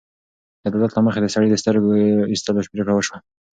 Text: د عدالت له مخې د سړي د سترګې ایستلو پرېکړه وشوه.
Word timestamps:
د 0.61 0.63
عدالت 0.69 0.91
له 0.95 1.01
مخې 1.07 1.19
د 1.21 1.27
سړي 1.33 1.47
د 1.51 1.55
سترګې 1.61 2.01
ایستلو 2.31 2.67
پرېکړه 2.73 2.93
وشوه. 2.95 3.17